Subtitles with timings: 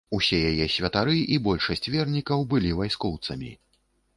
[0.17, 3.51] Усё яе святары і большасць вернікаў былі вайскоўцамі.